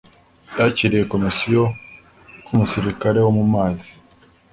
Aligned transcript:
Yakiriye 0.57 1.03
komisiyo 1.11 1.63
nk'umusirikare 2.43 3.19
wo 3.25 3.31
mu 3.37 3.45
mazi. 3.53 3.91